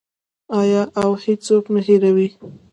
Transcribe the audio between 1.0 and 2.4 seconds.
او هیڅوک نه هیروي؟